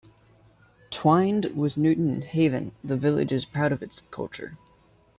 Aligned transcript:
Twinned 0.89 1.55
with 1.55 1.77
Newton 1.77 2.23
Haven 2.23 2.71
the 2.83 2.97
village 2.97 3.31
is 3.31 3.45
proud 3.45 3.71
of 3.71 3.83
its 3.83 4.01
culture. 4.09 4.57